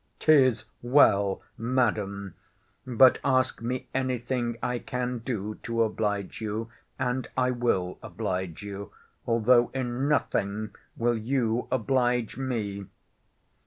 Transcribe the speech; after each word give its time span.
'Tis 0.17 0.65
well, 0.81 1.43
Madam! 1.59 2.33
But 2.87 3.19
ask 3.23 3.61
me 3.61 3.87
any 3.93 4.17
thing 4.17 4.57
I 4.63 4.79
can 4.79 5.19
do 5.19 5.59
to 5.61 5.83
oblige 5.83 6.41
you; 6.41 6.71
and 6.97 7.27
I 7.37 7.51
will 7.51 7.99
oblige 8.01 8.63
you, 8.63 8.89
though 9.27 9.69
in 9.75 10.07
nothing 10.07 10.73
will 10.97 11.15
you 11.19 11.67
oblige 11.69 12.35
me. 12.35 12.87